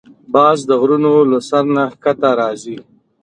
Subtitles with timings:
[0.33, 2.77] باز د غرونو له سر نه ښکته راځي